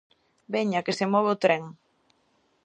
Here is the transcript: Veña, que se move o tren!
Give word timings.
Veña, 0.53 0.83
que 0.85 0.97
se 0.99 1.05
move 1.13 1.29
o 1.35 1.39
tren! 1.43 1.63